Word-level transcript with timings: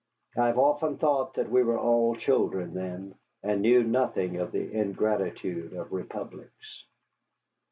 I 0.35 0.47
have 0.47 0.57
often 0.57 0.97
thought 0.97 1.35
that 1.35 1.51
we 1.51 1.61
were 1.61 1.77
all 1.77 2.15
children 2.15 2.73
then, 2.73 3.13
and 3.43 3.61
knew 3.61 3.83
nothing 3.83 4.37
of 4.37 4.51
the 4.51 4.71
ingratitude 4.73 5.73
of 5.73 5.93
republics. 5.93 6.85